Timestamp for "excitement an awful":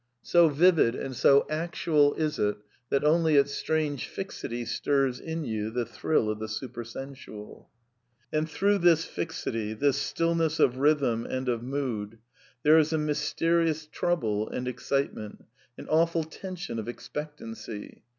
14.67-16.23